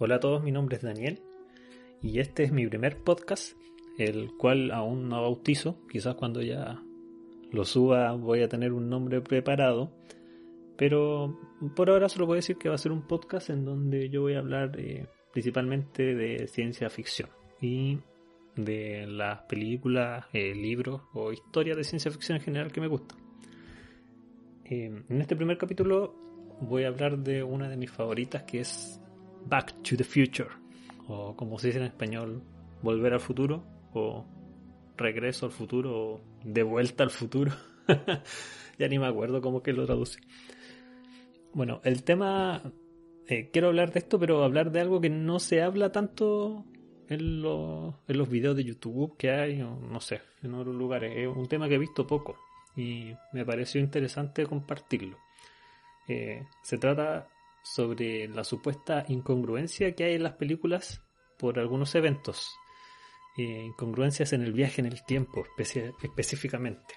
[0.00, 1.18] Hola a todos, mi nombre es Daniel
[2.00, 3.56] y este es mi primer podcast,
[3.98, 6.80] el cual aún no bautizo, quizás cuando ya
[7.50, 9.90] lo suba voy a tener un nombre preparado,
[10.76, 11.36] pero
[11.74, 14.34] por ahora solo a decir que va a ser un podcast en donde yo voy
[14.34, 17.30] a hablar eh, principalmente de ciencia ficción
[17.60, 17.98] y
[18.54, 23.18] de las películas, eh, libros o historias de ciencia ficción en general que me gustan.
[24.64, 26.14] Eh, en este primer capítulo
[26.60, 29.00] voy a hablar de una de mis favoritas que es
[29.48, 30.50] Back to the Future,
[31.06, 32.42] o como se dice en español,
[32.82, 34.24] Volver al futuro, o
[34.96, 37.52] Regreso al futuro, o De vuelta al futuro.
[38.78, 40.20] ya ni me acuerdo cómo que lo traduce.
[41.54, 42.62] Bueno, el tema,
[43.26, 46.64] eh, quiero hablar de esto, pero hablar de algo que no se habla tanto
[47.08, 51.12] en, en los videos de YouTube que hay, o no sé, en otros lugares.
[51.16, 52.36] Es un tema que he visto poco
[52.76, 55.18] y me pareció interesante compartirlo.
[56.06, 57.28] Eh, se trata
[57.62, 61.02] sobre la supuesta incongruencia que hay en las películas
[61.38, 62.50] por algunos eventos.
[63.36, 66.94] Eh, incongruencias en el viaje en el tiempo específicamente.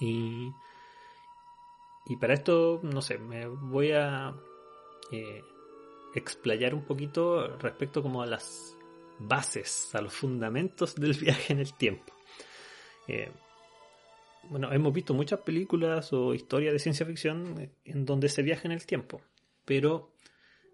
[0.00, 0.50] Y,
[2.06, 4.34] y para esto, no sé, me voy a
[5.12, 5.42] eh,
[6.14, 8.76] explayar un poquito respecto como a las
[9.18, 12.12] bases, a los fundamentos del viaje en el tiempo.
[13.06, 13.30] Eh,
[14.50, 18.72] bueno, hemos visto muchas películas o historias de ciencia ficción en donde se viaja en
[18.72, 19.20] el tiempo,
[19.64, 20.12] pero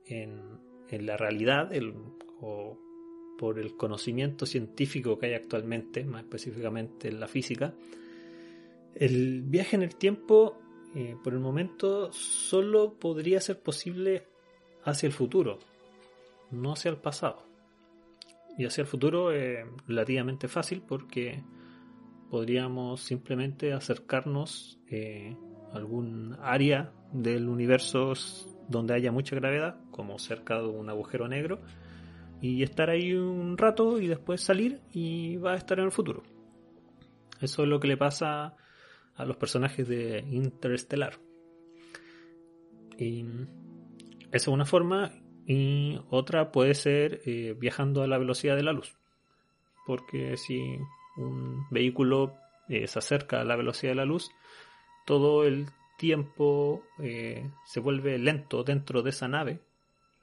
[0.07, 0.59] en,
[0.91, 1.71] la realidad,
[2.41, 2.79] o
[3.39, 7.75] por el conocimiento científico que hay actualmente, más específicamente en la física,
[8.95, 10.59] el viaje en el tiempo,
[10.95, 14.27] eh, por el momento, solo podría ser posible
[14.85, 15.59] hacia el futuro,
[16.51, 17.47] no hacia el pasado.
[18.59, 21.42] Y hacia el futuro es relativamente fácil porque
[22.30, 25.36] podríamos simplemente acercarnos eh,
[25.73, 28.14] a algún área del universo
[28.68, 31.61] donde haya mucha gravedad, como cerca de un agujero negro,
[32.41, 36.23] y estar ahí un rato y después salir y va a estar en el futuro.
[37.41, 38.55] Eso es lo que le pasa
[39.17, 41.18] a los personajes de Interstellar.
[42.97, 43.24] Y
[44.30, 45.11] esa es una forma
[45.47, 48.95] y otra puede ser eh, viajando a la velocidad de la luz.
[49.86, 50.79] Porque si
[51.17, 52.37] un vehículo
[52.69, 54.31] eh, se acerca a la velocidad de la luz,
[55.05, 55.67] todo el
[55.98, 59.61] tiempo eh, se vuelve lento dentro de esa nave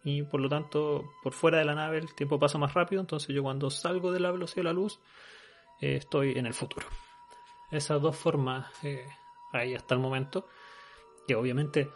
[0.03, 3.36] y por lo tanto por fuera de la nave el tiempo pasa más rápido, entonces
[3.36, 5.00] yo cuando salgo de la velocidad de la luz
[5.81, 6.88] eh, estoy en el futuro.
[7.69, 8.68] Esas dos formas
[9.52, 10.48] hay hasta el momento,
[11.28, 11.90] que obviamente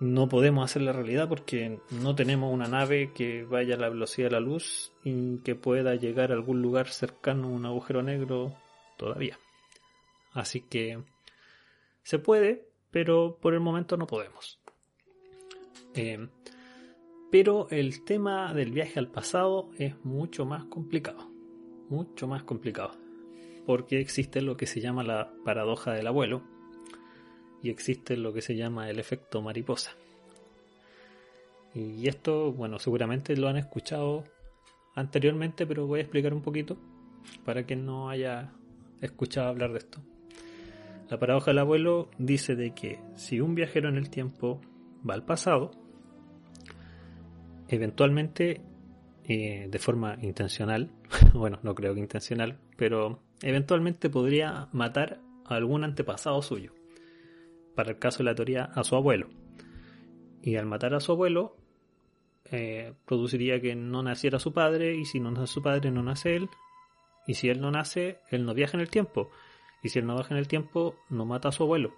[0.00, 4.28] no podemos hacer la realidad porque no tenemos una nave que vaya a la velocidad
[4.28, 8.54] de la luz y que pueda llegar a algún lugar cercano a un agujero negro
[8.96, 9.38] todavía.
[10.32, 11.02] Así que
[12.02, 14.60] se puede, pero por el momento no podemos.
[15.94, 16.28] Eh,
[17.30, 21.30] pero el tema del viaje al pasado es mucho más complicado.
[21.88, 22.92] Mucho más complicado.
[23.66, 26.42] Porque existe lo que se llama la paradoja del abuelo,
[27.64, 29.92] y existe lo que se llama el efecto mariposa.
[31.74, 34.24] Y esto, bueno, seguramente lo han escuchado
[34.94, 36.76] anteriormente, pero voy a explicar un poquito
[37.42, 38.52] para que no haya
[39.00, 39.98] escuchado hablar de esto.
[41.08, 44.60] La paradoja del abuelo dice de que si un viajero en el tiempo
[45.08, 45.70] va al pasado,
[47.68, 48.60] eventualmente,
[49.24, 50.90] eh, de forma intencional,
[51.32, 56.74] bueno, no creo que intencional, pero eventualmente podría matar a algún antepasado suyo
[57.74, 59.28] para el caso de la teoría, a su abuelo.
[60.42, 61.56] Y al matar a su abuelo,
[62.46, 66.36] eh, produciría que no naciera su padre, y si no nace su padre, no nace
[66.36, 66.48] él.
[67.26, 69.30] Y si él no nace, él no viaja en el tiempo.
[69.82, 71.94] Y si él no viaja en el tiempo, no mata a su abuelo.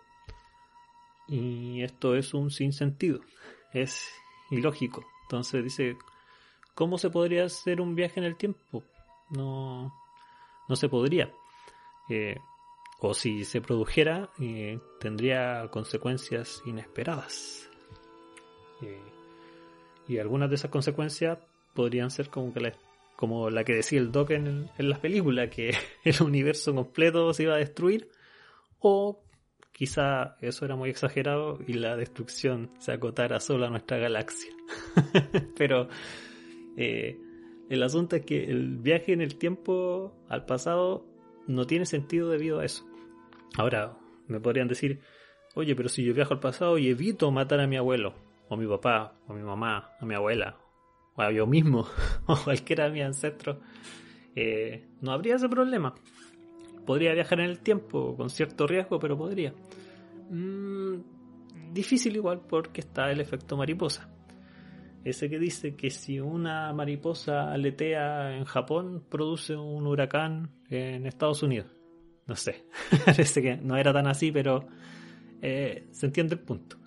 [1.29, 3.21] Y esto es un sinsentido.
[3.73, 4.09] Es
[4.50, 5.05] ilógico.
[5.23, 5.97] Entonces dice,
[6.75, 8.85] ¿cómo se podría hacer un viaje en el tiempo?
[9.31, 9.93] No,
[10.69, 11.33] no se podría.
[12.09, 12.37] Eh,
[12.99, 17.69] o si se produjera, eh, tendría consecuencias inesperadas.
[18.83, 19.01] Eh,
[20.09, 21.39] y algunas de esas consecuencias
[21.75, 22.73] podrían ser como, que la,
[23.17, 25.73] como la que decía el Doc en, en las películas, que
[26.05, 28.09] el universo completo se iba a destruir,
[28.81, 29.23] o
[29.73, 34.51] quizá eso era muy exagerado y la destrucción se acotara solo a nuestra galaxia.
[35.59, 35.89] Pero
[36.79, 37.19] eh,
[37.69, 41.05] el asunto es que el viaje en el tiempo al pasado
[41.47, 42.85] no tiene sentido debido a eso.
[43.57, 43.97] Ahora,
[44.29, 45.01] me podrían decir,
[45.55, 48.15] oye, pero si yo viajo al pasado y evito matar a mi abuelo,
[48.49, 50.59] o a mi papá, o a mi mamá, a mi abuela,
[51.15, 51.87] o a yo mismo,
[52.27, 53.59] o cualquiera de mis ancestros,
[54.35, 55.95] eh, no habría ese problema.
[56.85, 59.53] Podría viajar en el tiempo con cierto riesgo, pero podría.
[60.31, 60.97] Mm,
[61.73, 64.09] difícil igual porque está el efecto mariposa.
[65.06, 71.44] Ese que dice que si una mariposa aletea en Japón, produce un huracán en Estados
[71.44, 71.70] Unidos.
[72.26, 72.64] No sé,
[73.06, 74.67] parece que no era tan así, pero
[75.41, 76.79] eh, se entiende el punto.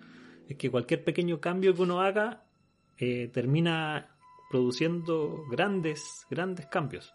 [0.49, 2.43] Es que cualquier pequeño cambio que uno haga
[2.97, 4.09] eh, termina
[4.51, 7.13] produciendo grandes, grandes cambios.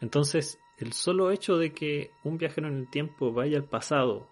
[0.00, 4.30] Entonces, el solo hecho de que un viajero en el tiempo vaya al pasado,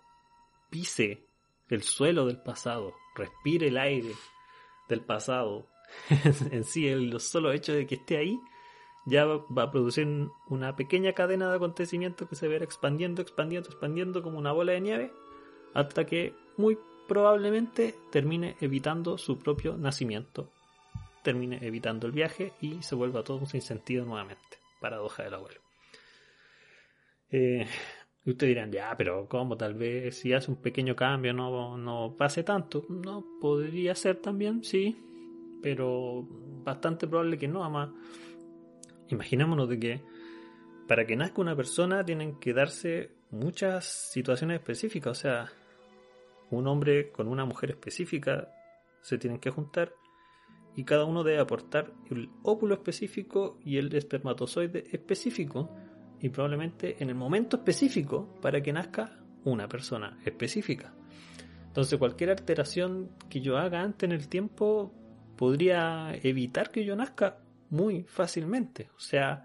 [0.71, 1.27] pise
[1.69, 4.15] el suelo del pasado, respire el aire,
[4.91, 5.67] del pasado,
[6.51, 8.39] en sí, el solo hecho de que esté ahí,
[9.07, 10.07] ya va a producir
[10.49, 14.81] una pequeña cadena de acontecimientos que se verá expandiendo, expandiendo, expandiendo como una bola de
[14.81, 15.13] nieve,
[15.73, 16.79] hasta que muy
[17.09, 20.53] probablemente termine evitando su propio nacimiento,
[21.23, 24.59] termine evitando el viaje y se vuelva todo sin sentido nuevamente.
[24.81, 25.61] Paradoja del abuelo.
[27.31, 27.67] Eh,
[28.25, 29.57] y ustedes dirán, ya, pero ¿cómo?
[29.57, 32.85] Tal vez si hace un pequeño cambio no, no pase tanto.
[32.89, 34.97] No, podría ser también, sí,
[35.63, 36.27] pero
[36.63, 37.65] bastante probable que no.
[37.65, 37.91] Además,
[39.09, 40.03] imaginémonos de que
[40.87, 45.19] para que nazca una persona tienen que darse muchas situaciones específicas.
[45.19, 45.53] O sea,
[46.51, 48.53] un hombre con una mujer específica
[49.01, 49.95] se tienen que juntar
[50.77, 55.75] y cada uno debe aportar el óvulo específico y el espermatozoide específico
[56.21, 60.93] y probablemente en el momento específico para que nazca una persona específica.
[61.67, 64.93] Entonces cualquier alteración que yo haga antes en el tiempo
[65.37, 67.39] podría evitar que yo nazca
[67.71, 68.91] muy fácilmente.
[68.97, 69.45] O sea,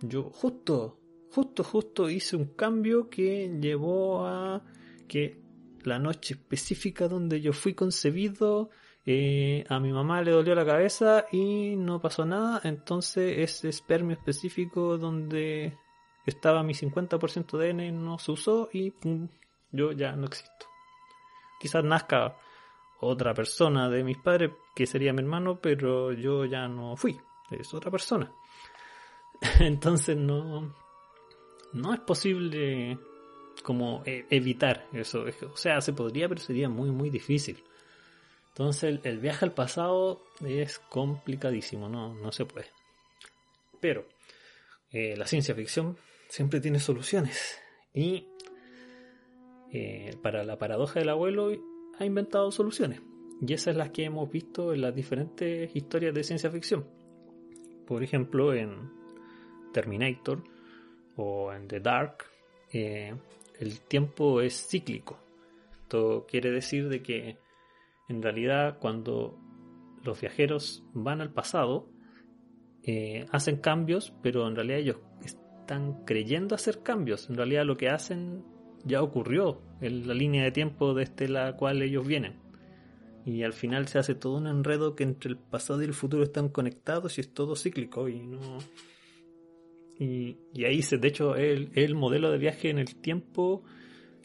[0.00, 4.62] yo justo, justo, justo hice un cambio que llevó a
[5.08, 5.42] que
[5.82, 8.70] la noche específica donde yo fui concebido,
[9.04, 12.60] eh, a mi mamá le dolió la cabeza y no pasó nada.
[12.64, 15.76] Entonces ese espermio específico donde
[16.26, 18.92] estaba mi 50% de N, no se usó y
[19.70, 20.66] yo ya no existo.
[21.60, 22.36] Quizás nazca
[23.00, 27.18] otra persona de mis padres, que sería mi hermano, pero yo ya no fui,
[27.50, 28.32] es otra persona.
[29.60, 30.74] Entonces no,
[31.72, 32.98] no es posible
[33.62, 35.24] como e, evitar eso.
[35.52, 37.62] O sea, se podría, pero sería muy, muy difícil.
[38.48, 42.68] Entonces el, viaje al pasado es complicadísimo, no, no se puede.
[43.80, 44.06] Pero
[44.90, 47.58] eh, la ciencia ficción siempre tiene soluciones.
[47.92, 48.28] Y
[49.72, 51.50] eh, para la paradoja del abuelo
[51.98, 53.02] ha inventado soluciones.
[53.40, 56.86] Y esas es las que hemos visto en las diferentes historias de ciencia ficción.
[57.86, 58.90] Por ejemplo, en
[59.72, 60.42] Terminator
[61.16, 62.24] o en The Dark,
[62.72, 63.14] eh,
[63.58, 65.18] el tiempo es cíclico.
[65.82, 67.38] Esto quiere decir de que
[68.08, 69.38] en realidad cuando
[70.02, 71.88] los viajeros van al pasado,
[72.82, 74.96] eh, hacen cambios, pero en realidad ellos
[75.66, 77.28] están creyendo hacer cambios.
[77.28, 78.44] En realidad lo que hacen
[78.84, 82.36] ya ocurrió en la línea de tiempo desde la cual ellos vienen.
[83.24, 86.22] Y al final se hace todo un enredo que entre el pasado y el futuro
[86.22, 88.58] están conectados y es todo cíclico y no...
[89.98, 93.64] Y, ahí se, de hecho, es el, modelo de viaje en el tiempo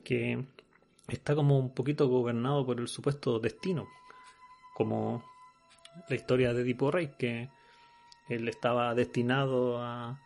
[0.03, 0.45] que
[1.07, 3.87] está como un poquito gobernado por el supuesto destino.
[4.75, 5.23] Como
[6.07, 7.49] la historia de Edipo Rey, que
[8.29, 10.19] él estaba destinado a,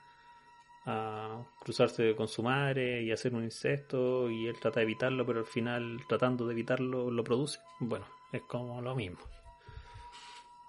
[0.85, 5.39] a cruzarse con su madre y hacer un insecto y él trata de evitarlo, pero
[5.39, 7.59] al final tratando de evitarlo lo produce.
[7.79, 9.19] Bueno, es como lo mismo.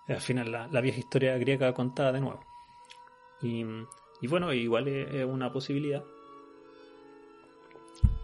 [0.09, 2.45] Al final la, vieja historia griega contada de nuevo.
[3.43, 3.65] Y,
[4.27, 6.03] bueno, igual es, una posibilidad.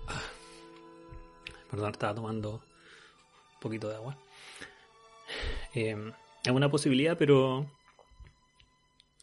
[0.06, 0.22] Ah,
[1.70, 4.16] perdón, estaba tomando un poquito de agua.
[5.75, 6.12] Eh,
[6.44, 7.66] es una posibilidad, pero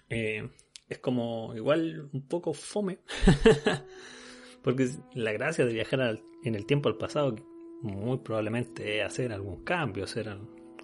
[0.09, 0.49] eh,
[0.89, 2.99] es como igual un poco fome.
[4.63, 7.35] Porque la gracia de viajar en el tiempo al pasado
[7.81, 10.27] muy probablemente es hacer algún cambio, hacer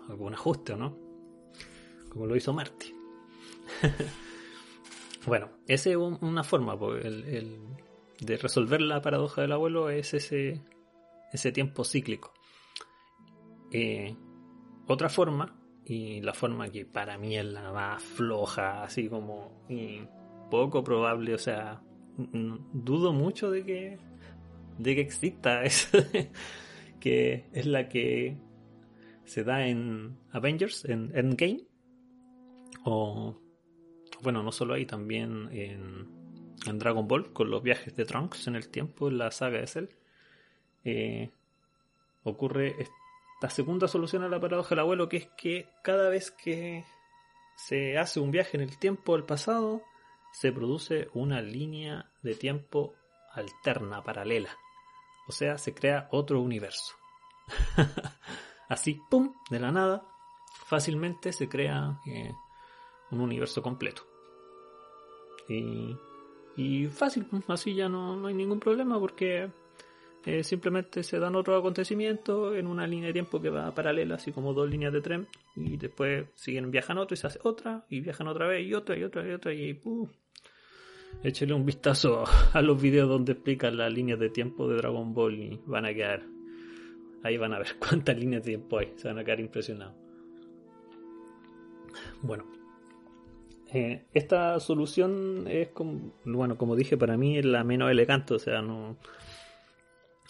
[0.08, 0.98] algún ajuste, ¿no?
[2.10, 2.94] Como lo hizo Marty.
[5.26, 10.62] bueno, esa es una forma de resolver la paradoja del abuelo, es ese,
[11.34, 12.32] ese tiempo cíclico.
[13.72, 14.16] Eh,
[14.88, 19.66] otra forma y la forma que para mí es la más floja, así como
[20.50, 21.82] poco probable, o sea,
[22.18, 24.00] dudo mucho de que
[24.78, 25.98] de que exista eso,
[27.00, 28.38] que es la que
[29.24, 31.66] se da en Avengers, en Endgame,
[32.84, 33.40] o
[34.22, 36.08] bueno, no solo ahí, también en,
[36.68, 39.68] en Dragon Ball, con los viajes de Trunks en el tiempo, en la saga de
[39.68, 39.88] Cell,
[40.84, 41.32] eh,
[42.24, 42.76] ocurre
[43.36, 46.86] esta segunda solución a la paradoja del abuelo, que es que cada vez que
[47.56, 49.82] se hace un viaje en el tiempo al pasado,
[50.32, 52.96] se produce una línea de tiempo
[53.34, 54.58] alterna, paralela.
[55.28, 56.96] O sea, se crea otro universo.
[58.70, 60.08] Así, ¡pum!, de la nada,
[60.66, 62.34] fácilmente se crea eh,
[63.12, 64.04] un universo completo.
[65.50, 65.96] Y,
[66.56, 69.52] y fácil, así ya no, no hay ningún problema porque
[70.26, 74.32] eh, simplemente se dan otros acontecimientos en una línea de tiempo que va paralela, así
[74.32, 78.02] como dos líneas de tren, y después siguen, viajan otro y se hace otra, y
[78.02, 80.10] viajan otra vez, y otra, y otra, y otra, y ¡pum!
[81.24, 85.34] Échale un vistazo a los videos donde explican las líneas de tiempo de Dragon Ball
[85.36, 86.24] y van a quedar.
[87.24, 89.96] Ahí van a ver cuántas líneas de tiempo hay, se van a quedar impresionados.
[92.24, 92.46] Bueno,
[93.72, 98.40] eh, esta solución es como, bueno, como dije, para mí es la menos elegante, o
[98.40, 98.98] sea, no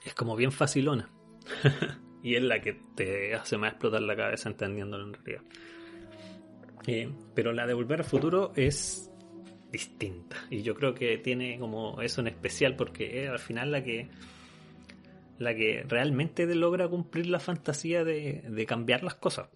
[0.05, 1.09] es como bien facilona.
[2.23, 5.41] y es la que te hace más explotar la cabeza entendiéndolo en realidad.
[6.87, 9.11] Eh, pero la de Volver al Futuro es
[9.71, 10.37] distinta.
[10.49, 14.09] Y yo creo que tiene como eso en especial porque es al final la que
[15.37, 19.49] la que realmente logra cumplir la fantasía de, cambiar las cosas.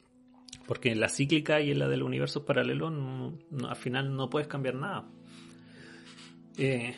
[0.67, 4.75] Porque en la cíclica y en la del universo paralelo al final no puedes cambiar
[4.75, 5.09] nada.
[6.57, 6.95] Eh,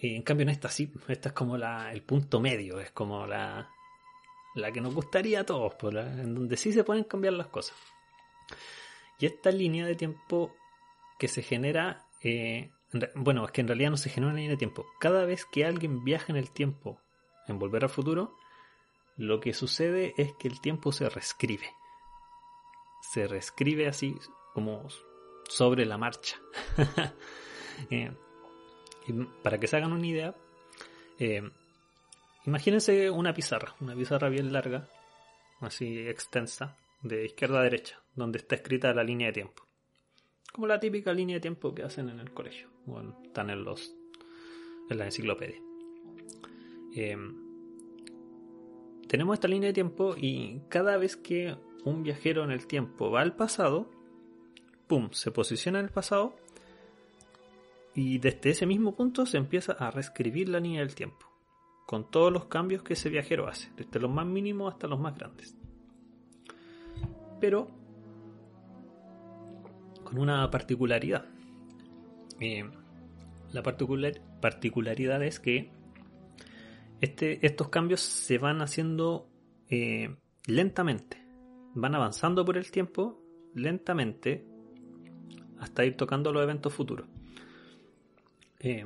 [0.00, 3.26] y en cambio en esta sí, esta es como la, el punto medio, es como
[3.26, 3.70] la,
[4.54, 7.76] la que nos gustaría a todos, pues, en donde sí se pueden cambiar las cosas.
[9.18, 10.56] Y esta línea de tiempo
[11.18, 12.70] que se genera, eh,
[13.14, 14.86] bueno, es que en realidad no se genera una línea de tiempo.
[14.98, 16.98] Cada vez que alguien viaja en el tiempo
[17.46, 18.34] en Volver al Futuro,
[19.18, 21.66] lo que sucede es que el tiempo se reescribe.
[23.02, 24.16] Se reescribe así
[24.54, 24.88] como
[25.46, 26.40] sobre la marcha.
[27.90, 28.12] eh,
[29.42, 30.34] para que se hagan una idea,
[31.18, 31.42] eh,
[32.46, 34.88] imagínense una pizarra, una pizarra bien larga,
[35.60, 39.66] así extensa, de izquierda a derecha, donde está escrita la línea de tiempo.
[40.52, 43.94] Como la típica línea de tiempo que hacen en el colegio, bueno, están en los
[44.90, 45.60] en la enciclopedia.
[46.94, 47.16] Eh,
[49.06, 53.22] tenemos esta línea de tiempo y cada vez que un viajero en el tiempo va
[53.22, 53.90] al pasado,
[54.86, 55.10] ¡pum!
[55.12, 56.36] se posiciona en el pasado
[58.02, 61.26] y desde ese mismo punto se empieza a reescribir la línea del tiempo,
[61.86, 65.14] con todos los cambios que ese viajero hace, desde los más mínimos hasta los más
[65.18, 65.54] grandes.
[67.40, 67.68] Pero
[70.02, 71.26] con una particularidad.
[72.40, 72.64] Eh,
[73.52, 75.70] la particularidad es que
[77.02, 79.28] este, estos cambios se van haciendo
[79.68, 80.16] eh,
[80.46, 81.22] lentamente,
[81.74, 83.22] van avanzando por el tiempo
[83.54, 84.46] lentamente
[85.58, 87.06] hasta ir tocando los eventos futuros.
[88.60, 88.84] Eh,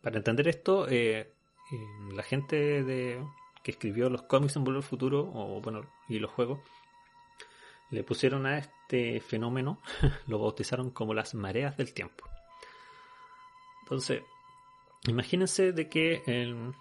[0.00, 3.24] para entender esto, eh, eh, la gente de,
[3.62, 6.60] que escribió los cómics en Volver al Futuro, o bueno, y los juegos,
[7.90, 9.80] le pusieron a este fenómeno,
[10.26, 12.28] lo bautizaron como las mareas del tiempo.
[13.82, 14.22] Entonces,
[15.06, 16.74] imagínense de que el...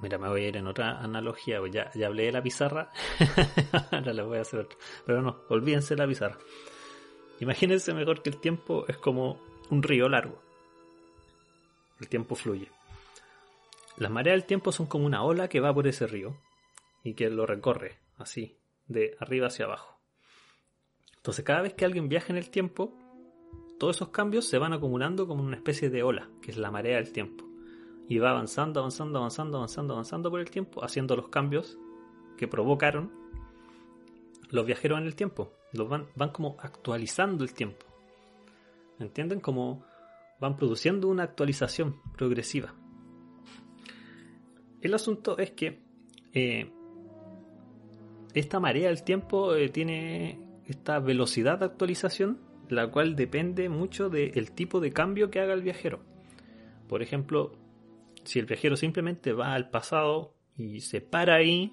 [0.00, 2.90] Mira, me voy a ir en otra analogía, ya, ya hablé de la pizarra,
[3.92, 4.76] ahora le voy a hacer otra.
[5.06, 6.38] Pero no, olvídense de la pizarra.
[7.38, 10.38] Imagínense mejor que el tiempo es como un río largo.
[11.98, 12.68] El tiempo fluye.
[13.96, 16.36] Las mareas del tiempo son como una ola que va por ese río
[17.02, 19.98] y que lo recorre así, de arriba hacia abajo.
[21.16, 22.92] Entonces cada vez que alguien viaja en el tiempo,
[23.78, 26.96] todos esos cambios se van acumulando como una especie de ola, que es la marea
[26.96, 27.46] del tiempo.
[28.08, 31.78] Y va avanzando, avanzando, avanzando, avanzando, avanzando por el tiempo, haciendo los cambios
[32.36, 33.10] que provocaron
[34.50, 35.54] los viajeros en el tiempo.
[35.72, 37.91] Los van, van como actualizando el tiempo.
[39.02, 39.40] ¿Entienden?
[39.40, 39.84] Como
[40.40, 42.74] van produciendo una actualización progresiva.
[44.80, 45.80] El asunto es que
[46.32, 46.70] eh,
[48.34, 54.52] esta marea del tiempo eh, tiene esta velocidad de actualización, la cual depende mucho del
[54.52, 56.00] tipo de cambio que haga el viajero.
[56.88, 57.52] Por ejemplo,
[58.24, 61.72] si el viajero simplemente va al pasado y se para ahí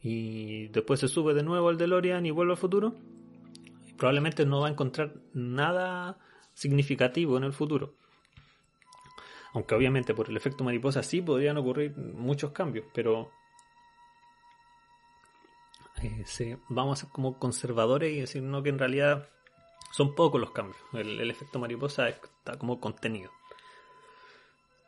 [0.00, 2.94] y después se sube de nuevo al DeLorean y vuelve al futuro,
[3.96, 6.18] probablemente no va a encontrar nada
[6.58, 7.94] significativo en el futuro.
[9.52, 13.30] Aunque obviamente por el efecto mariposa sí podrían ocurrir muchos cambios, pero
[16.02, 19.28] eh, vamos a ser como conservadores y decir no que en realidad
[19.92, 20.82] son pocos los cambios.
[20.92, 23.30] El, efecto mariposa está como contenido.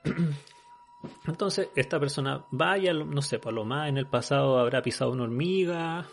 [1.27, 5.23] Entonces, esta persona vaya, no sé, por lo más en el pasado habrá pisado una
[5.23, 6.07] hormiga,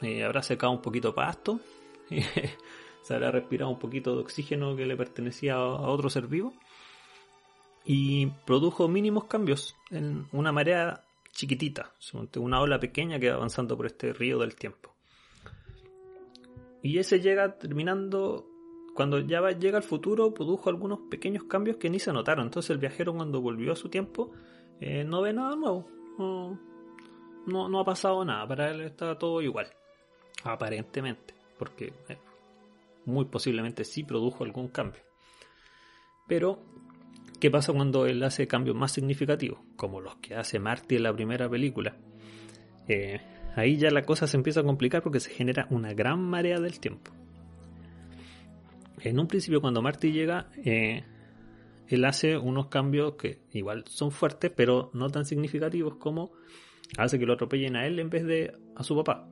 [0.00, 1.60] eh, habrá secado un poquito pasto,
[3.02, 6.54] se habrá respirado un poquito de oxígeno que le pertenecía a otro ser vivo
[7.84, 11.92] y produjo mínimos cambios en una marea chiquitita,
[12.36, 14.94] una ola pequeña que va avanzando por este río del tiempo.
[16.82, 18.46] Y ese llega terminando,
[18.94, 22.46] cuando ya va, llega al futuro, produjo algunos pequeños cambios que ni se notaron.
[22.46, 24.32] Entonces el viajero cuando volvió a su tiempo
[24.80, 25.88] eh, no ve nada nuevo.
[26.18, 29.68] No, no, ha pasado nada, para él está todo igual.
[30.44, 32.18] Aparentemente, porque eh,
[33.04, 35.02] muy posiblemente sí produjo algún cambio.
[36.28, 36.64] Pero
[37.42, 39.58] ¿Qué pasa cuando él hace cambios más significativos?
[39.74, 41.96] Como los que hace Marty en la primera película.
[42.86, 43.20] Eh,
[43.56, 46.78] ahí ya la cosa se empieza a complicar porque se genera una gran marea del
[46.78, 47.10] tiempo.
[49.00, 51.02] En un principio cuando Marty llega, eh,
[51.88, 56.30] él hace unos cambios que igual son fuertes, pero no tan significativos como
[56.96, 59.28] hace que lo atropellen a él en vez de a su papá.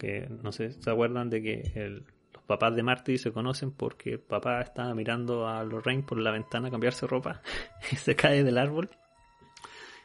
[0.00, 2.06] Que no sé, ¿se acuerdan de que el,
[2.46, 6.70] papás de Marty se conocen porque papá estaba mirando a Lorraine por la ventana a
[6.70, 7.42] cambiarse ropa
[7.92, 8.90] y se cae del árbol.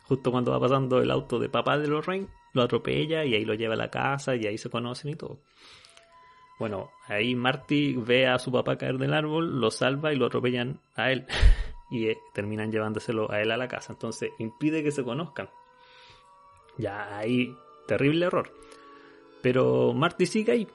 [0.04, 3.54] Justo cuando va pasando el auto de papá de Lorraine, lo atropella y ahí lo
[3.54, 5.42] lleva a la casa y ahí se conocen y todo.
[6.58, 10.82] Bueno, ahí Marty ve a su papá caer del árbol, lo salva y lo atropellan
[10.96, 11.26] a él.
[11.92, 13.94] y eh, terminan llevándoselo a él a la casa.
[13.94, 15.50] Entonces impide que se conozcan.
[16.78, 17.56] Ya ahí,
[17.88, 18.52] terrible error.
[19.42, 20.68] Pero Marty sigue ahí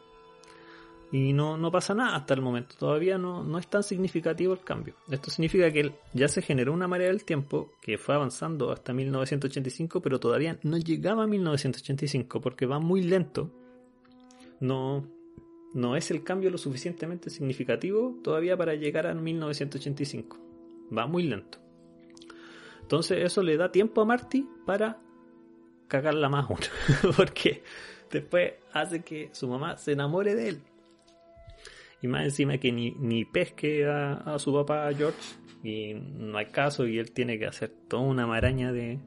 [1.15, 2.75] y no, no pasa nada hasta el momento.
[2.77, 4.97] Todavía no, no es tan significativo el cambio.
[5.09, 10.03] Esto significa que ya se generó una marea del tiempo que fue avanzando hasta 1985,
[10.03, 13.49] pero todavía no llegaba a 1985 porque va muy lento.
[14.59, 15.09] No,
[15.73, 20.37] no es el cambio lo suficientemente significativo todavía para llegar a 1985.
[20.99, 21.59] Va muy lento.
[22.81, 25.01] Entonces eso le da tiempo a Marty para
[25.87, 26.59] cagarla más aún.
[27.17, 27.63] porque
[28.11, 30.63] después hace que su mamá se enamore de él.
[32.05, 35.19] Y más encima que ni, ni pesque a, su papá George
[35.63, 38.99] y no hay caso y él tiene que hacer toda una maraña de,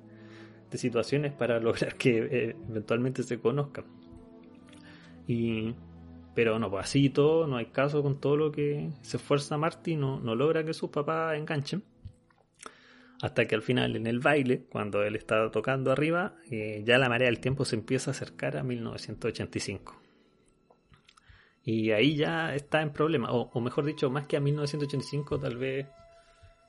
[0.74, 3.86] situaciones para lograr que eh, eventualmente se conozcan.
[5.28, 5.76] Y,
[6.34, 9.96] pero no, pues así todo, no hay caso con todo lo que se esfuerza Marty,
[9.96, 11.84] no, no logra que sus papás enganchen.
[13.22, 17.10] Hasta que al final en el baile, cuando él está tocando arriba, eh, ya la
[17.10, 20.07] marea del tiempo se empieza a acercar a 1985.
[21.68, 25.86] Y ahí ya está en problema, o, mejor dicho, más que a 1985, tal vez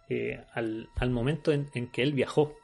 [0.09, 2.57] eh, al, momento en, que él viajó,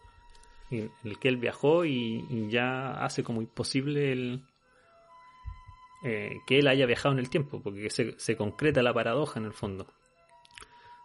[0.68, 4.42] en el que él viajó y, ya hace como imposible el,
[6.03, 9.47] eh, que él haya viajado en el tiempo, porque se, se, concreta la paradoja en
[9.47, 9.87] el fondo.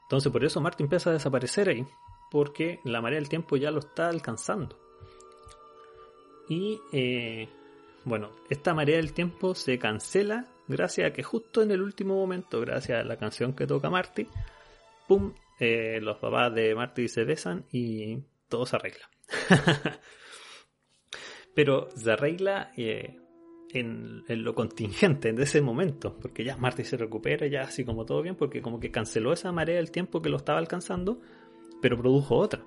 [0.06, 1.86] Entonces por eso Martin empieza a desaparecer ahí,
[2.32, 4.80] porque la marea del tiempo ya lo está alcanzando.
[6.50, 7.48] Y eh,
[8.04, 12.62] bueno, esta marea del tiempo se cancela gracias a que justo en el último momento,
[12.62, 14.27] gracias a la canción que toca Marty,
[15.08, 15.34] ¡pum!
[15.60, 19.10] Eh, los papás de Marty se besan y todo se arregla.
[21.55, 23.19] Pero se arregla eh,
[23.73, 28.21] en, lo contingente de ese momento, porque ya Marty se recupera, ya así como todo
[28.21, 31.19] bien, porque como que canceló esa marea del tiempo que lo estaba alcanzando,
[31.82, 32.63] pero produjo otra,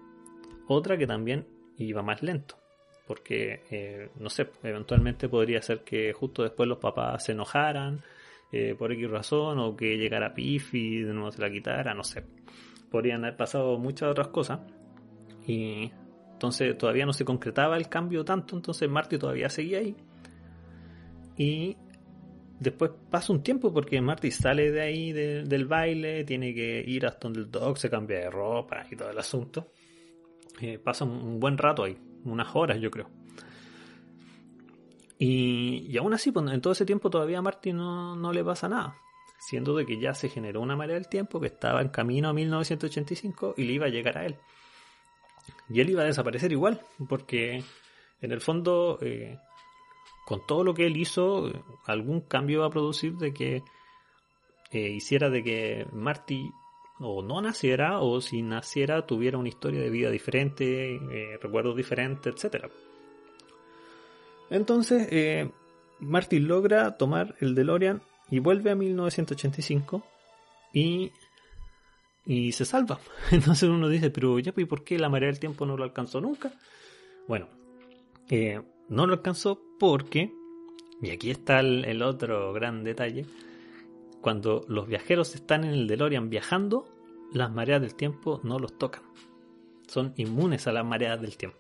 [0.67, 1.47] otra que también
[1.79, 2.62] iba más lento
[3.13, 8.01] porque, eh, no sé, eventualmente podría ser que justo después los papás se enojaran
[8.51, 12.05] eh, por X razón o que llegara Pif y de nuevo se la quitara, no
[12.05, 12.25] sé.
[12.91, 14.61] Podrían haber pasado muchas otras cosas
[15.47, 15.93] y
[16.33, 19.95] entonces todavía no se concretaba el cambio tanto, entonces Marty todavía seguía ahí.
[21.37, 21.77] Y
[22.61, 27.29] después pasa un tiempo porque Marty sale de ahí del baile, tiene que ir hasta
[27.29, 29.69] donde el dog se cambia de ropa y todo el asunto.
[30.63, 33.09] Eh, pasa un buen rato ahí unas horas yo creo.
[35.19, 38.43] Y, y aún así, pues, en todo ese tiempo todavía a Marty no, no, le
[38.43, 38.97] pasa nada,
[39.39, 42.33] siendo de que ya se generó una marea del tiempo que estaba en camino a
[42.33, 44.37] 1985 y le iba a llegar a él.
[45.69, 47.63] Y él iba a desaparecer igual, porque
[48.21, 49.39] en el fondo, eh,
[50.27, 51.53] con todo lo que él hizo,
[51.87, 53.63] algún cambio va a producir de que
[54.73, 56.51] eh, hiciera de que Marty
[57.03, 62.45] o no naciera o si naciera tuviera una historia de vida diferente, eh, recuerdos diferentes,
[62.45, 62.67] etc.
[64.51, 65.51] Entonces, eh,
[66.01, 70.03] logra tomar el DeLorean y vuelve a 1985
[70.73, 71.13] y,
[72.27, 72.99] y se salva.
[73.31, 76.21] Entonces uno dice, pero ya, ¿y por qué la marea del tiempo no lo alcanzó
[76.21, 76.53] nunca?
[77.29, 77.49] Bueno,
[78.31, 80.33] eh, no lo alcanzó porque,
[81.01, 83.27] y aquí está el otro gran detalle,
[84.23, 86.89] cuando los viajeros están en el DeLorean viajando,
[87.35, 89.03] las mareas del tiempo no los tocan.
[89.89, 91.59] son inmunes a las mareas del tiempo.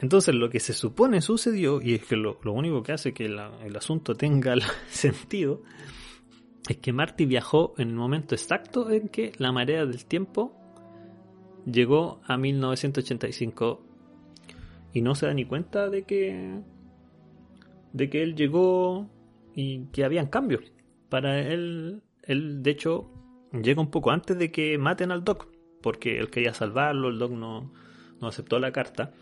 [0.00, 3.76] Entonces lo que se supone sucedió, y es que lo, único que hace que el
[3.76, 4.56] asunto tenga
[4.90, 5.62] sentido,
[6.68, 10.56] es que Marty viajó en el momento exacto en que la marea del tiempo
[11.64, 13.82] llegó a 1985
[14.92, 16.60] y no se da ni cuenta de que
[17.92, 19.08] de que él llegó
[19.60, 20.72] y que habían cambios.
[21.10, 23.10] Para él, él de hecho
[23.52, 25.48] llega un poco antes de que maten al Doc,
[25.82, 27.72] porque él quería salvarlo, el Doc no,
[28.20, 29.12] no aceptó la carta.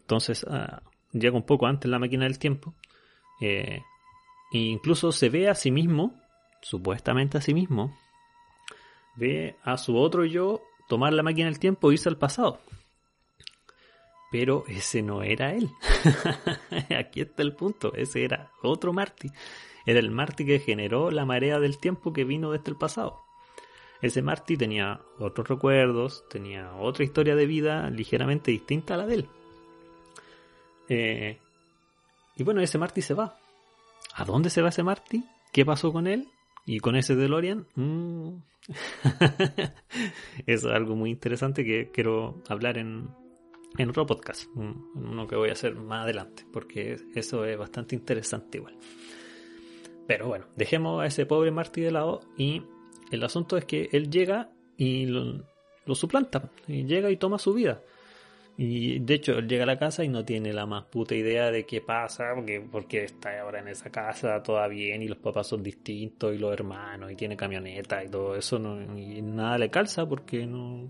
[0.00, 2.74] Entonces ah, llega un poco antes la máquina del tiempo.
[3.40, 3.82] Eh,
[4.52, 6.20] e incluso se ve a sí mismo,
[6.60, 7.96] supuestamente a sí mismo,
[9.16, 12.60] ve a su otro yo tomar la máquina del tiempo e irse al pasado.
[14.32, 15.70] Pero ese no era él.
[16.98, 17.94] Aquí está el punto.
[17.94, 19.28] Ese era otro Marty.
[19.86, 23.22] Era el Marty que generó la marea del tiempo que vino desde el pasado.
[24.00, 29.14] Ese Marty tenía otros recuerdos, tenía otra historia de vida ligeramente distinta a la de
[29.14, 29.28] él.
[30.88, 31.38] Eh,
[32.36, 33.38] y bueno, ese Marty se va.
[34.14, 35.24] ¿A dónde se va ese Marty?
[35.52, 36.28] ¿Qué pasó con él?
[36.66, 37.66] ¿Y con ese DeLorean?
[37.74, 38.36] Mm.
[40.46, 43.08] Es algo muy interesante que quiero hablar en,
[43.76, 48.58] en otro podcast, uno que voy a hacer más adelante, porque eso es bastante interesante
[48.58, 48.76] igual.
[50.06, 52.62] Pero bueno, dejemos a ese pobre Marty de lado y
[53.10, 55.44] el asunto es que él llega y lo,
[55.94, 57.80] suplanta, y llega y toma su vida.
[58.56, 61.50] Y de hecho, él llega a la casa y no tiene la más puta idea
[61.50, 65.48] de qué pasa, porque, porque está ahora en esa casa, todo bien, y los papás
[65.48, 69.70] son distintos, y los hermanos, y tiene camioneta y todo eso, no, y nada le
[69.70, 70.86] calza porque no.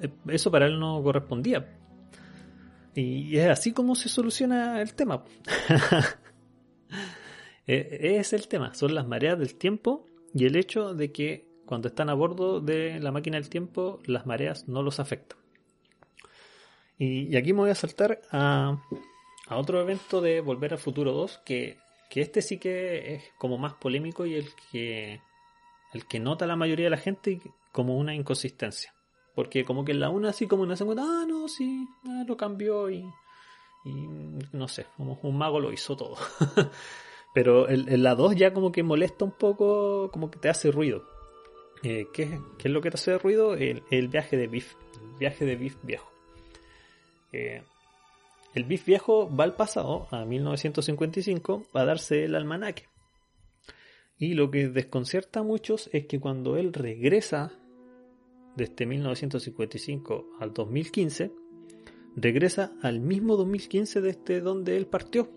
[0.00, 1.74] Eh, eso para él no correspondía.
[2.94, 5.22] Y es así como se soluciona el tema.
[7.68, 11.88] E, es el tema, son las mareas del tiempo y el hecho de que cuando
[11.88, 15.38] están a bordo de la máquina del tiempo, las mareas no los afectan.
[16.98, 18.82] Y, aquí me voy a saltar a,
[19.50, 21.78] otro evento de Volver al Futuro 2, que,
[22.10, 25.20] este sí que es como más polémico y el que,
[25.92, 28.94] el que nota la mayoría de la gente como una inconsistencia.
[29.34, 32.36] Porque como que en la una así como una segunda, ah, no, sí, ah, lo
[32.36, 33.04] cambió y,
[34.52, 36.16] no sé, como un mago lo hizo todo.
[37.38, 41.04] Pero en, la 2 ya como que molesta un poco, como que te hace ruido.
[41.84, 43.54] Eh, ¿qué, es lo que te hace ruido?
[43.54, 44.74] El, el viaje de Biff,
[45.12, 46.10] el viaje de Biff viejo
[48.54, 52.88] el Biff viejo va al pasado, a 1955, a darse el almanaque.
[54.18, 57.52] Y lo que desconcierta a muchos es que cuando él regresa
[58.56, 61.30] desde 1955 al 2015,
[62.16, 65.30] regresa al mismo 2015 desde donde él partió.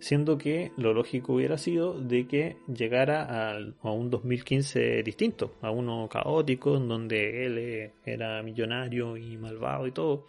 [0.00, 6.08] Siendo que lo lógico hubiera sido de que llegara a un 2015 distinto, a uno
[6.08, 10.26] caótico, en donde él eh, era millonario y malvado y todo.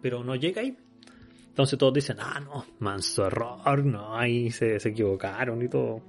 [0.00, 0.76] pero no llega ahí.
[1.48, 6.00] Entonces todos dicen, ah, no, manso error, no, ahí se, se equivocaron y todo.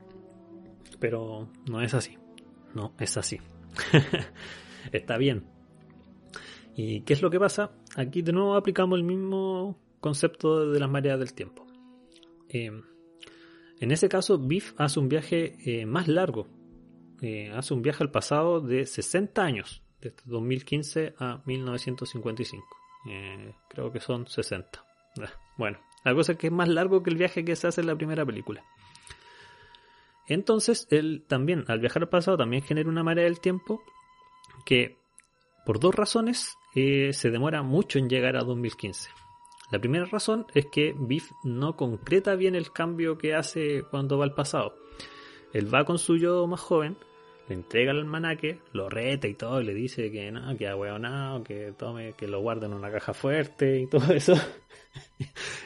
[1.00, 2.16] Pero no es así.
[2.76, 3.40] No, es así.
[4.92, 5.44] Está bien.
[6.76, 7.72] ¿Y qué es lo que pasa?
[7.96, 11.66] Aquí de nuevo aplicamos el mismo concepto de las mareas del tiempo.
[12.50, 12.72] Eh,
[13.80, 16.48] en ese caso, Biff hace un viaje eh, más largo.
[17.22, 22.66] Eh, hace un viaje al pasado de 60 años, desde 2015 a 1955.
[23.70, 24.84] creo que son 60.
[25.58, 27.96] Bueno, la cosa que es más largo que el viaje que se hace en la
[27.96, 28.64] primera película.
[30.28, 33.84] Entonces, él también, al viajar al pasado, también genera una marea del tiempo
[34.66, 34.98] que,
[35.66, 39.10] por dos razones, se demora mucho en llegar a 2015.
[39.72, 44.26] La primera razón es que Biff no concreta bien el cambio que hace cuando va
[44.26, 44.76] al pasado.
[45.54, 46.98] Él va con su yo más joven,
[47.48, 50.66] le entrega el almanaque, lo reta y todo, y le dice que no, que
[51.00, 54.34] nada, que tome, que lo guarde en una caja fuerte y todo eso.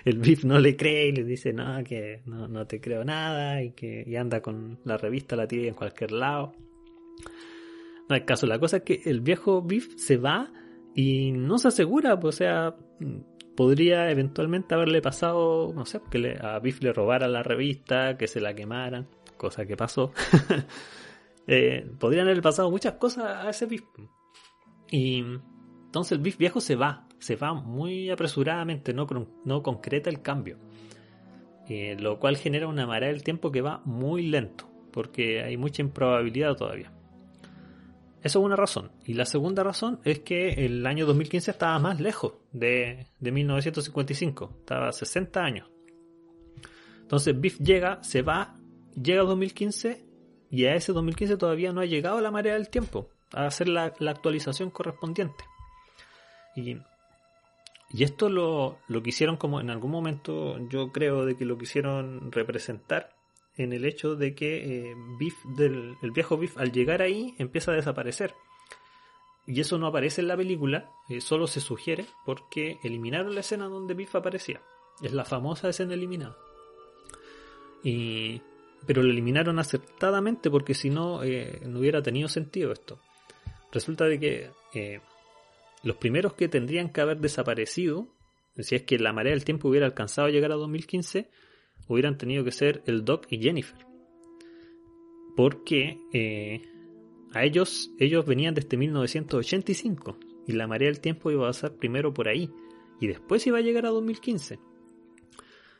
[0.05, 3.63] el Biff no le cree y le dice no, que no, no te creo nada
[3.63, 6.53] y que y anda con la revista, la tira en cualquier lado.
[8.07, 10.51] No hay caso, la cosa es que el viejo Biff se va
[10.93, 12.75] y no se asegura, pues, o sea,
[13.55, 18.41] podría eventualmente haberle pasado, no sé, que a Biff le robara la revista, que se
[18.41, 20.13] la quemaran, cosa que pasó.
[21.47, 23.83] eh, podrían haber pasado muchas cosas a ese Biff.
[24.91, 25.23] Y
[25.85, 29.07] entonces el Biff viejo se va, se va muy apresuradamente, no,
[29.45, 30.57] no concreta el cambio.
[31.67, 35.81] Eh, lo cual genera una marea del tiempo que va muy lento, porque hay mucha
[35.81, 36.91] improbabilidad todavía.
[38.25, 38.91] Eso es una razón.
[39.05, 44.51] Y la segunda razón es que el año 2015 estaba más lejos de, 1955.
[44.61, 45.69] Estaba a 60 años.
[47.03, 48.55] Entonces Biff llega, se va,
[48.99, 50.03] llega a 2015
[50.49, 53.93] y a ese 2015 todavía no ha llegado la marea del tiempo a hacer la,
[54.07, 55.43] actualización correspondiente.
[56.55, 56.77] Y,
[57.91, 62.31] y esto lo, lo quisieron como en algún momento, yo creo de que lo quisieron
[62.31, 63.14] representar
[63.57, 64.95] en el hecho de que eh,
[65.55, 68.35] del, el viejo Biff al llegar ahí empieza a desaparecer.
[69.47, 73.67] Y eso no aparece en la película, eh, solo se sugiere porque eliminaron la escena
[73.67, 74.61] donde Biff aparecía.
[75.01, 76.37] Es la famosa escena eliminada.
[77.83, 78.41] Y,
[78.87, 82.99] pero lo eliminaron acertadamente porque si no, eh, no hubiera tenido sentido esto.
[83.71, 85.01] Resulta de que
[85.83, 88.07] los primeros que tendrían que haber desaparecido,
[88.57, 91.29] si es que la marea del tiempo hubiera alcanzado a llegar a 2015,
[91.87, 93.85] hubieran tenido que ser el Doc y Jennifer.
[95.35, 96.61] Porque eh,
[97.33, 102.13] a ellos, ellos venían desde 1985 y la marea del tiempo iba a pasar primero
[102.13, 102.49] por ahí
[102.99, 104.59] y después iba a llegar a 2015.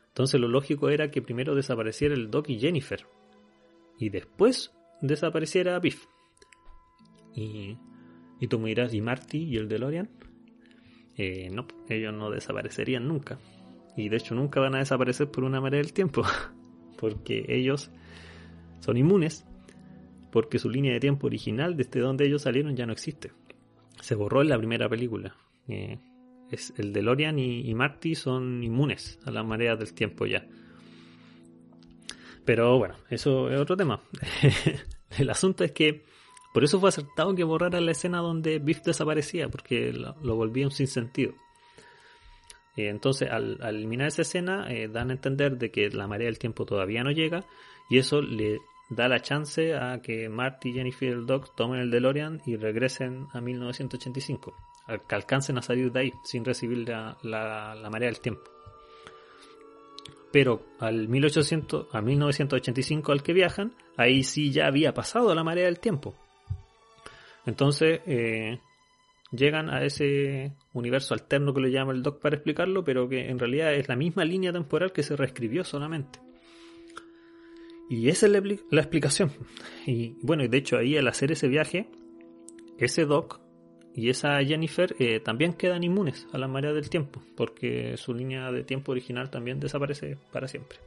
[0.08, 3.06] Entonces lo lógico era que primero desapareciera el Doc y Jennifer.
[3.98, 6.06] Y después desapareciera Biff.
[7.34, 7.76] Y,
[8.40, 10.10] y tú me dirás, ¿y Marty y el DeLorean?
[11.16, 13.38] Eh, no, ellos no desaparecerían nunca.
[13.96, 16.22] Y de hecho nunca van a desaparecer por una marea del tiempo.
[16.98, 17.90] Porque ellos
[18.80, 19.46] son inmunes.
[20.30, 23.32] Porque su línea de tiempo original, desde donde ellos salieron, ya no existe.
[24.00, 25.34] Se borró en la primera película.
[25.68, 25.98] Eh,
[26.50, 30.46] es el DeLorean y, y Marty son inmunes a las mareas del tiempo ya.
[32.44, 34.00] Pero bueno, eso es otro tema.
[35.18, 36.04] el asunto es que
[36.56, 40.72] por eso fue acertado que borrara la escena donde Biff desaparecía, porque lo, volvía un.
[42.76, 46.38] Eh, entonces, al, eliminar esa escena, eh, dan a entender de que la marea del
[46.38, 47.44] tiempo todavía no llega,
[47.88, 51.90] y eso le da la chance a que Marty, Jennifer y el Doc tomen el
[51.90, 54.54] DeLorean y regresen a 1985
[55.08, 58.50] que alcancen a salir de ahí sin recibir la, la, marea del tiempo.
[60.30, 65.64] Pero al 1800, a 1985 al que viajan, ahí sí ya había pasado la marea
[65.64, 66.14] del tiempo.
[67.46, 68.60] Entonces eh,
[69.30, 73.38] llegan a ese universo alterno que lo llama el Doc para explicarlo, pero que en
[73.38, 76.20] realidad es la misma línea temporal que se reescribió solamente.
[77.88, 79.32] Y esa es la, la explicación.
[79.86, 81.88] Y bueno, de hecho ahí al hacer ese viaje,
[82.78, 83.40] ese Doc
[83.94, 88.52] y esa Jennifer eh, también quedan inmunes a la marea del tiempo, porque su línea
[88.52, 90.78] de tiempo original también desaparece para siempre.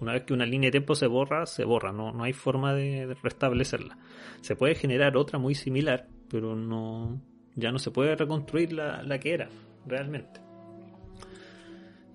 [0.00, 2.74] Una vez que una línea de tiempo se borra, se borra, no, no hay forma
[2.74, 3.98] de, restablecerla.
[4.42, 7.20] Se puede generar otra muy similar, pero no
[7.60, 9.48] ya no se puede reconstruir la, la que era
[9.86, 10.40] realmente.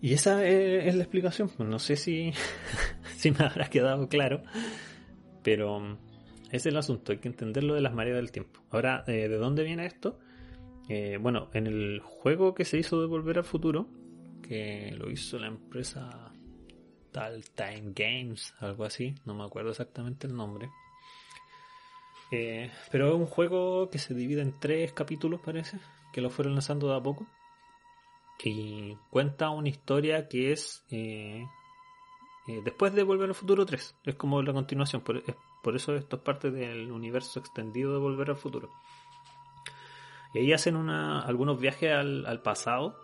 [0.01, 1.49] Y esa es, la explicación.
[1.57, 2.31] No sé si,
[3.15, 4.43] si me habrá quedado claro,
[5.41, 5.97] pero
[6.51, 8.59] es el asunto, hay que entender lo de las mareas del tiempo.
[8.69, 10.19] Ahora, eh, ¿de dónde viene esto?
[10.89, 13.87] Eh, bueno, en el juego que se hizo de Volver al Futuro,
[14.43, 16.31] que lo hizo la empresa
[17.11, 20.69] Tal Time Games, algo así, no me acuerdo exactamente el nombre.
[22.31, 25.79] Eh, pero es un juego que se divide en tres capítulos, parece,
[26.11, 27.25] que lo fueron lanzando de a poco.
[28.43, 30.83] Y cuenta una historia que es
[32.63, 33.95] después de Volver al Futuro 3.
[34.03, 38.37] Es como la continuación, por eso esto es parte del universo extendido de Volver al
[38.37, 38.69] Futuro.
[40.35, 42.99] Y ahí hacen una, algunos viajes al, pasado.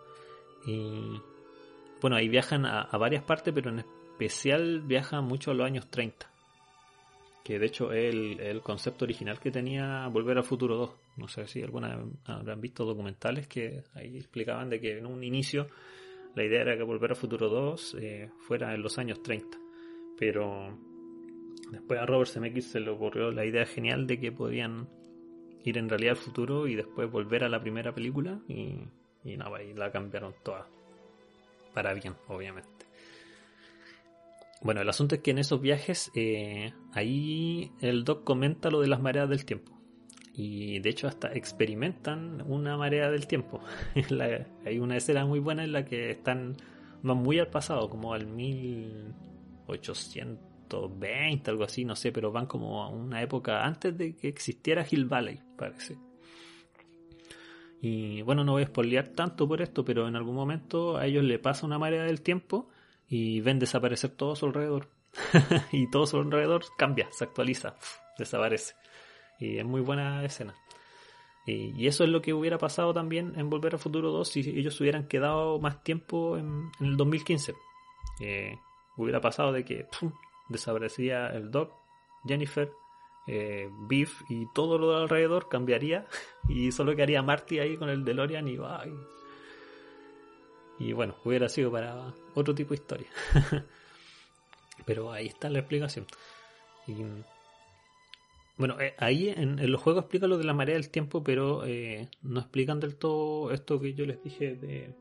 [0.66, 1.22] Y
[2.02, 6.30] bueno, ahí viajan a, varias partes, pero en especial viajan mucho a los años 30.
[7.44, 10.92] Que de hecho es el, concepto original que tenía Volver al Futuro 2.
[11.18, 15.68] No sé si alguna habrán visto documentales que ahí explicaban de que en un inicio
[16.36, 19.58] la idea era que Volver al Futuro 2 eh, fuera en los años 30.
[20.20, 20.78] Pero
[21.72, 24.90] Después a Robert Zemeckis se le ocurrió la idea genial de que podían
[25.64, 28.76] ir en realidad al futuro y después volver a la primera película y,
[29.24, 30.68] y nada, y la cambiaron toda.
[31.74, 32.86] Para bien, obviamente.
[34.62, 38.88] Bueno, el asunto es que en esos viajes, eh, ahí el Doc comenta lo de
[38.88, 39.72] las mareas del tiempo.
[40.34, 43.62] Y de hecho hasta experimentan una marea del tiempo.
[44.66, 46.58] hay una escena muy buena en la que están
[47.04, 50.52] van muy al pasado, como al 1800
[51.00, 54.86] 20, algo así, no sé, pero van como a una época antes de que existiera
[54.90, 55.98] Hill Valley, parece.
[57.82, 61.24] Y bueno, no voy a spoilear tanto por esto, pero en algún momento a ellos
[61.24, 62.70] le pasa una marea del tiempo
[63.12, 64.88] y ven desaparecer todo a su alrededor.
[65.74, 67.76] y todo a su alrededor cambia, se actualiza,
[68.18, 68.74] desaparece.
[69.38, 70.56] Y es muy buena escena.
[71.46, 74.80] Y, eso es lo que hubiera pasado también en Volver al Futuro 2 si ellos
[74.80, 77.54] hubieran quedado más tiempo en, el 2015.
[78.22, 78.58] Eh,
[78.96, 79.88] hubiera pasado de que
[80.48, 81.74] desaparecía el Doc,
[82.26, 82.72] Jennifer,
[83.28, 86.08] eh, Beef y todo lo de alrededor cambiaría
[86.48, 88.86] y solo quedaría Marty ahí con el DeLorean y va.
[90.82, 93.08] Y, bueno, hubiera sido para otro tipo de historia.
[94.86, 96.08] Pero ahí está la explicación.
[96.88, 96.96] Y
[98.58, 102.10] Bueno, eh, ahí en, los juegos explican lo de la marea del tiempo, pero eh,
[102.24, 104.96] no explican del todo esto que yo les dije de,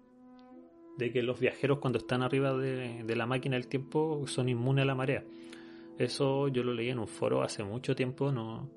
[0.99, 4.83] de que los viajeros cuando están arriba de, de, la máquina del tiempo son inmunes
[4.83, 5.25] a la marea.
[5.99, 8.69] Eso yo lo leí en un foro hace mucho tiempo, no,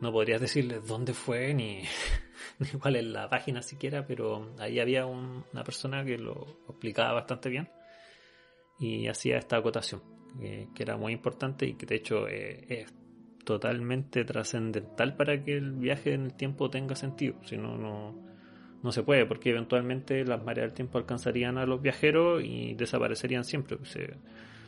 [0.00, 1.82] no podrías decirles dónde fue ni,
[2.58, 7.48] ni cuál es la página siquiera, pero ahí había una persona que lo explicaba bastante
[7.48, 7.68] bien
[8.78, 10.02] y hacía esta acotación,
[10.40, 12.94] eh, que era muy importante y que de hecho eh, es
[13.44, 18.14] totalmente trascendental para que el viaje en el tiempo tenga sentido, si no, no,
[18.82, 23.44] no se puede, porque eventualmente las mareas del tiempo alcanzarían a los viajeros y desaparecerían
[23.44, 23.78] siempre.
[23.84, 24.16] Se,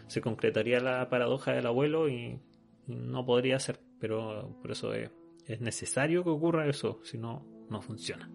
[0.07, 2.39] se concretaría la paradoja del abuelo y,
[2.87, 5.11] no podría ser, pero por eso es,
[5.53, 8.31] es necesario que ocurra eso, si no, no funciona.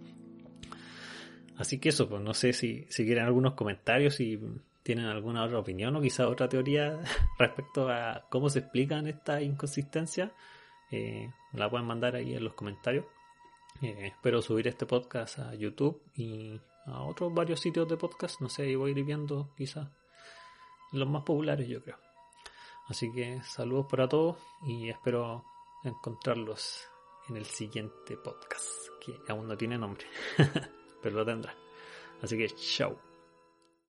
[1.58, 4.39] Así que eso, pues no sé si, si quieren algunos comentarios, si
[4.84, 6.99] tienen alguna otra opinión o quizá otra teoría
[7.39, 10.32] respecto a cómo se explican estas inconsistencias,
[10.91, 13.06] eh, la pueden mandar ahí en los comentarios.
[13.82, 18.49] Eh, espero subir este podcast a YouTube y a otros varios sitios de podcast, no
[18.49, 19.88] sé, y voy a ir viendo quizás
[20.91, 21.97] los más populares yo creo.
[22.88, 25.43] Así que saludos para todos y espero
[25.84, 26.88] encontrarlos
[27.29, 30.05] en el siguiente podcast, que aún no tiene nombre,
[31.01, 31.55] pero lo tendrá.
[32.21, 33.14] Así que chao.